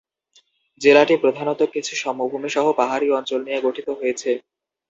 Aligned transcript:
জেলাটি 0.81 1.15
প্রধানত 1.23 1.61
কিছু 1.73 1.93
সমভূমি 1.95 2.49
সহ 2.55 2.65
পাহাড়ী 2.79 3.07
অঞ্চল 3.11 3.39
নিয়ে 3.43 3.63
গঠিত 3.65 3.87
হয়েছে। 3.99 4.29